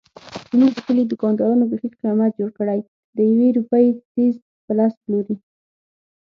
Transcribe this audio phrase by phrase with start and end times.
[0.51, 2.79] زموږ د کلي دوکاندارانو بیخي قیامت جوړ کړی
[3.17, 4.33] دیوې روپۍ څيز
[4.65, 5.35] په لس پلوري.